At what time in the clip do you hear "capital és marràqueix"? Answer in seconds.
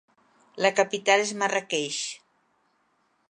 0.79-1.99